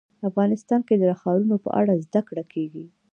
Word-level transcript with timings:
افغانستان 0.29 0.81
کې 0.87 0.95
د 0.97 1.03
ښارونو 1.21 1.55
په 1.65 1.69
اړه 1.79 1.93
زده 2.05 2.21
کړه 2.27 2.43
کېږي. 2.53 2.85